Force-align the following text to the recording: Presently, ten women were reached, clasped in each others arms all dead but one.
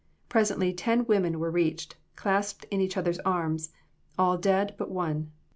Presently, 0.29 0.73
ten 0.73 1.05
women 1.05 1.39
were 1.39 1.51
reached, 1.51 1.95
clasped 2.15 2.65
in 2.71 2.81
each 2.81 2.97
others 2.97 3.19
arms 3.19 3.69
all 4.17 4.35
dead 4.35 4.73
but 4.75 4.89
one. 4.89 5.31